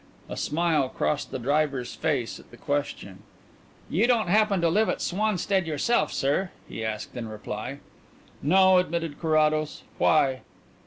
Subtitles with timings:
[0.27, 3.19] A smile crossed the driver's face at the question.
[3.87, 7.81] "You don't happen to live at Swanstead yourself, sir?" he asked in reply.
[8.41, 9.83] "No," admitted Carrados.
[9.99, 10.41] "Why?"